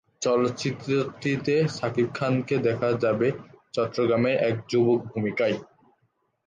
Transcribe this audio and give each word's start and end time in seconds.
চলচ্চিত্রটিতে 0.21 1.55
শাকিব 1.75 2.07
খানকে 2.17 2.55
দেখা 2.67 2.89
যাবে 3.03 3.27
চট্টগ্রামের 3.73 4.35
এক 4.49 4.55
যুবকের 4.69 5.05
ভূমিকায়। 5.07 5.57